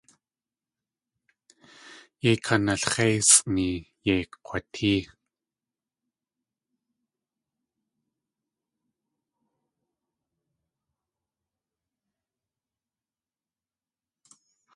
Yéi 2.23 2.37
analx̲éisʼni, 2.53 3.67
yéi 4.05 4.23
kg̲watée. 4.31 5.01